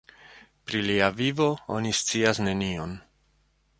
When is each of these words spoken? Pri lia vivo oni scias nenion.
Pri 0.69 0.79
lia 0.85 1.09
vivo 1.19 1.49
oni 1.75 1.93
scias 1.99 2.41
nenion. 2.49 2.97